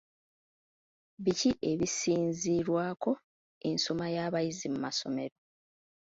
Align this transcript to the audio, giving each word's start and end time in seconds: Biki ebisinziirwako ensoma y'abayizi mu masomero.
Biki 1.23 1.51
ebisinziirwako 1.71 3.11
ensoma 3.69 4.05
y'abayizi 4.15 4.65
mu 4.73 4.79
masomero. 4.85 5.35